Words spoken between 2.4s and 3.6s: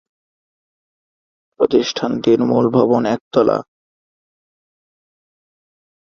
মূল ভবন একতলা।